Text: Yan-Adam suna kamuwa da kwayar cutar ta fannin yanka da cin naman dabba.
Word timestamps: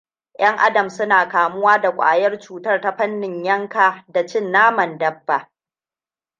Yan-Adam 0.39 0.89
suna 0.89 1.27
kamuwa 1.29 1.79
da 1.81 1.91
kwayar 1.95 2.39
cutar 2.39 2.81
ta 2.81 2.91
fannin 2.97 3.43
yanka 3.45 4.05
da 4.07 4.25
cin 4.27 4.51
naman 4.51 4.97
dabba. 4.97 5.51